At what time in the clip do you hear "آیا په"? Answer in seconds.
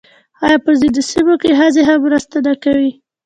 0.45-0.71